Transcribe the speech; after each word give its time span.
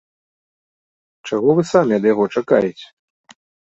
Чаго 1.29 1.49
вы 1.59 1.67
самі 1.75 1.93
ад 2.01 2.11
яго 2.13 2.23
чакаеце? 2.35 2.87